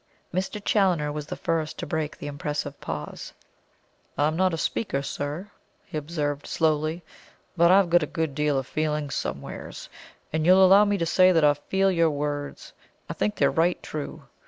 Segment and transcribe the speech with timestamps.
[0.33, 0.59] Mr.
[0.65, 3.33] Challoner was the first to break the impressive pause.
[4.17, 5.51] "I'm not a speaker, sir,"
[5.85, 7.03] he observed slowly,
[7.55, 9.89] "but I've got a good deal of feeling somewheres;
[10.33, 12.73] and you'll allow me to say that I feel your words
[13.09, 14.23] I think they're right true.